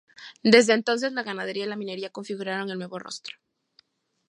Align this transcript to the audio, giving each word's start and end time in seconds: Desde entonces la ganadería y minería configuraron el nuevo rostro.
Desde 0.41 0.73
entonces 0.73 1.13
la 1.13 1.21
ganadería 1.21 1.65
y 1.71 1.77
minería 1.77 2.09
configuraron 2.09 2.71
el 2.71 2.79
nuevo 2.79 2.97
rostro. 2.97 3.37